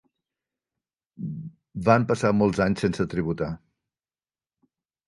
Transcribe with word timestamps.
Van 1.91 2.09
passar 2.13 2.33
molts 2.41 2.65
anys 2.67 2.85
sense 2.87 3.09
tributar. 3.13 3.53